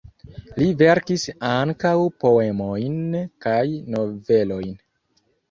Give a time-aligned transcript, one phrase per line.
[0.59, 1.91] Li verkis ankaŭ
[2.23, 2.97] poemojn
[3.47, 3.61] kaj
[3.99, 4.75] novelojn.